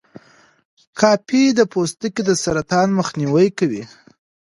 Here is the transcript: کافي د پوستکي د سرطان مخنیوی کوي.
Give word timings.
کافي 0.99 1.43
د 1.59 1.61
پوستکي 1.73 2.21
د 2.25 2.31
سرطان 2.43 2.87
مخنیوی 2.99 3.47
کوي. 3.57 3.83